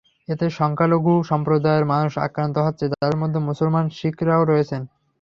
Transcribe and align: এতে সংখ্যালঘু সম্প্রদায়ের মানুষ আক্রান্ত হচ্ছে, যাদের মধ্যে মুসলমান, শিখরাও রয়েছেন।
এতে 0.27 0.45
সংখ্যালঘু 0.59 1.13
সম্প্রদায়ের 1.31 1.85
মানুষ 1.93 2.13
আক্রান্ত 2.27 2.55
হচ্ছে, 2.59 2.85
যাদের 2.91 3.17
মধ্যে 3.21 3.39
মুসলমান, 3.49 3.85
শিখরাও 3.97 4.43
রয়েছেন। 4.45 4.81